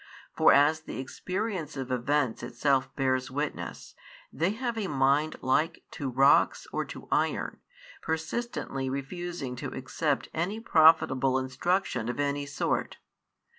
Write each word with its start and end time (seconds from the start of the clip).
For 0.35 0.51
as 0.51 0.79
the 0.81 0.97
experience 0.97 1.77
of 1.77 1.91
events 1.91 2.41
itself 2.41 2.89
bears 2.95 3.29
witness, 3.29 3.93
they 4.33 4.49
have 4.53 4.75
a 4.75 4.87
mind 4.87 5.35
like 5.43 5.83
to 5.91 6.09
rocks 6.09 6.65
or 6.73 6.83
to 6.85 7.07
iron, 7.11 7.59
persistently 8.01 8.89
refusing 8.89 9.55
to 9.57 9.67
accept 9.75 10.27
any 10.33 10.59
profitable 10.59 11.37
instruction 11.37 12.09
of 12.09 12.19
any 12.19 12.47
sort. 12.47 12.97